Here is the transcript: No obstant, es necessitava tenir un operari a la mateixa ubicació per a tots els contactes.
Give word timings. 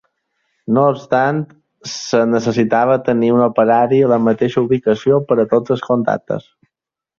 No 0.77 0.85
obstant, 0.93 1.41
es 1.89 1.93
necessitava 2.31 2.97
tenir 3.11 3.31
un 3.35 3.45
operari 3.49 4.01
a 4.07 4.09
la 4.15 4.19
mateixa 4.31 4.65
ubicació 4.67 5.23
per 5.29 5.41
a 5.45 5.49
tots 5.55 5.79
els 5.79 5.89
contactes. 5.93 6.53